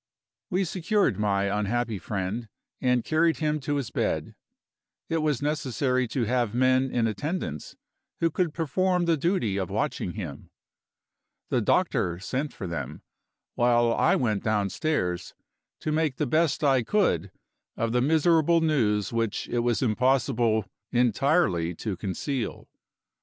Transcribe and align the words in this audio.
We 0.49 0.63
secured 0.63 1.19
my 1.19 1.43
unhappy 1.43 1.99
friend, 1.99 2.47
and 2.81 3.03
carried 3.03 3.37
him 3.37 3.59
to 3.59 3.75
his 3.75 3.91
bed. 3.91 4.33
It 5.09 5.17
was 5.19 5.43
necessary 5.43 6.07
to 6.07 6.23
have 6.23 6.55
men 6.55 6.89
in 6.89 7.05
attendance 7.05 7.75
who 8.19 8.31
could 8.31 8.51
perform 8.51 9.05
the 9.05 9.15
duty 9.15 9.57
of 9.57 9.69
watching 9.69 10.13
him. 10.13 10.49
The 11.49 11.61
doctor 11.61 12.17
sent 12.17 12.51
for 12.51 12.65
them, 12.65 13.03
while 13.53 13.93
I 13.93 14.15
went 14.15 14.43
downstairs 14.43 15.35
to 15.81 15.91
make 15.91 16.15
the 16.15 16.25
best 16.25 16.63
I 16.63 16.81
could 16.81 17.29
of 17.77 17.91
the 17.91 18.01
miserable 18.01 18.61
news 18.61 19.13
which 19.13 19.47
it 19.49 19.59
was 19.59 19.83
impossible 19.83 20.65
entirely 20.91 21.75
to 21.75 21.95
conceal. 21.95 22.67